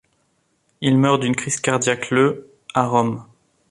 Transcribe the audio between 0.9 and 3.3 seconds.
meurt d'une crise cardiaque le à Rome.